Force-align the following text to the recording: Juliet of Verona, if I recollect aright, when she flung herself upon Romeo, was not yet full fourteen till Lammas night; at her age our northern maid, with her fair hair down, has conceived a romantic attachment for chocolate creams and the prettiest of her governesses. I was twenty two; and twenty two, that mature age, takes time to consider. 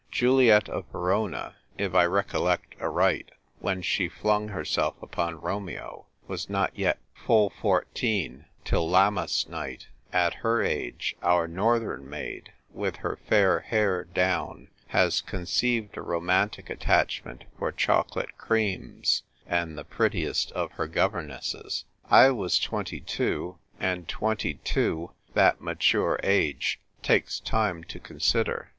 Juliet 0.09 0.67
of 0.67 0.85
Verona, 0.91 1.57
if 1.77 1.93
I 1.93 2.05
recollect 2.07 2.73
aright, 2.81 3.29
when 3.59 3.83
she 3.83 4.09
flung 4.09 4.47
herself 4.47 4.95
upon 4.99 5.39
Romeo, 5.39 6.07
was 6.27 6.49
not 6.49 6.75
yet 6.75 6.97
full 7.13 7.51
fourteen 7.51 8.45
till 8.65 8.89
Lammas 8.89 9.47
night; 9.47 9.89
at 10.11 10.33
her 10.41 10.63
age 10.63 11.15
our 11.21 11.47
northern 11.47 12.09
maid, 12.09 12.51
with 12.73 12.95
her 12.95 13.19
fair 13.29 13.59
hair 13.59 14.03
down, 14.05 14.69
has 14.87 15.21
conceived 15.21 15.95
a 15.95 16.01
romantic 16.01 16.67
attachment 16.71 17.43
for 17.59 17.71
chocolate 17.71 18.35
creams 18.39 19.21
and 19.45 19.77
the 19.77 19.85
prettiest 19.85 20.51
of 20.53 20.71
her 20.71 20.87
governesses. 20.87 21.85
I 22.09 22.31
was 22.31 22.57
twenty 22.59 23.01
two; 23.01 23.59
and 23.79 24.07
twenty 24.07 24.55
two, 24.63 25.11
that 25.35 25.61
mature 25.61 26.19
age, 26.23 26.79
takes 27.03 27.39
time 27.39 27.83
to 27.83 27.99
consider. 27.99 28.69